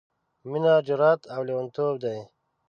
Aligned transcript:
—مينه 0.49 0.73
جرات 0.87 1.21
او 1.33 1.41
لېوانتوب 1.47 1.93
دی... 2.03 2.17